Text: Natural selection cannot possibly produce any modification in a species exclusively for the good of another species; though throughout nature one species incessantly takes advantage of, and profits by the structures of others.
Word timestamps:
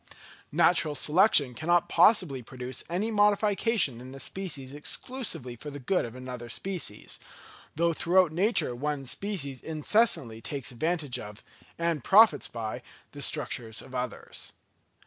Natural 0.51 0.95
selection 0.95 1.53
cannot 1.53 1.87
possibly 1.87 2.41
produce 2.41 2.83
any 2.89 3.11
modification 3.11 4.01
in 4.01 4.15
a 4.15 4.19
species 4.19 4.73
exclusively 4.73 5.55
for 5.55 5.69
the 5.69 5.77
good 5.77 6.05
of 6.05 6.15
another 6.15 6.49
species; 6.49 7.19
though 7.75 7.93
throughout 7.93 8.31
nature 8.31 8.75
one 8.75 9.05
species 9.05 9.61
incessantly 9.61 10.41
takes 10.41 10.71
advantage 10.71 11.19
of, 11.19 11.43
and 11.77 12.03
profits 12.03 12.47
by 12.47 12.81
the 13.11 13.21
structures 13.21 13.79
of 13.79 13.93
others. 13.93 14.53